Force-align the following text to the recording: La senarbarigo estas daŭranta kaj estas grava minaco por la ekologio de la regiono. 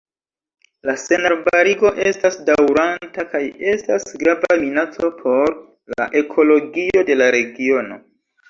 La 0.89 0.93
senarbarigo 1.01 1.91
estas 2.11 2.37
daŭranta 2.47 3.27
kaj 3.35 3.43
estas 3.75 4.09
grava 4.25 4.59
minaco 4.65 5.13
por 5.21 5.57
la 5.99 6.11
ekologio 6.23 7.09
de 7.13 7.21
la 7.23 7.33
regiono. 7.39 8.05